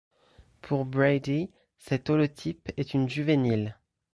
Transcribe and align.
Pour 0.63 0.85
Brady, 0.85 1.51
cet 1.77 2.09
holotype 2.09 2.71
est 2.75 2.95
une 2.95 3.07
juvénile. 3.07 3.77